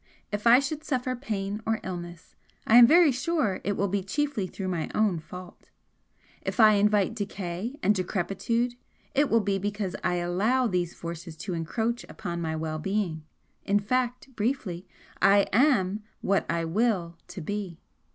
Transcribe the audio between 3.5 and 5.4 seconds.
it will be chiefly through my own